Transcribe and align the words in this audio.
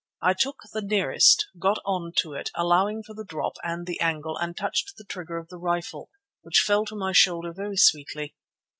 I 0.23 0.33
took 0.33 0.61
the 0.73 0.81
nearest, 0.81 1.45
got 1.59 1.77
on 1.85 2.11
to 2.21 2.33
it, 2.33 2.49
allowing 2.55 3.03
for 3.03 3.13
the 3.13 3.23
drop 3.23 3.57
and 3.63 3.85
the 3.85 3.99
angle, 4.01 4.35
and 4.35 4.57
touched 4.57 4.95
the 4.97 5.03
trigger 5.03 5.37
of 5.37 5.49
the 5.49 5.59
rifle, 5.59 6.09
which 6.41 6.63
fell 6.65 6.85
to 6.85 6.95
my 6.95 7.11
shoulder 7.11 7.53
very 7.53 7.77
sweetly. 7.77 8.33